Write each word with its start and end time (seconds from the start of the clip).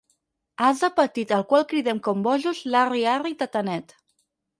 Ase 0.67 0.87
petit 0.99 1.33
al 1.35 1.43
qual 1.51 1.65
cridem 1.73 1.99
com 2.07 2.23
bojos 2.29 2.61
l'arri 2.77 3.05
arri 3.13 3.35
tatanet. 3.43 3.95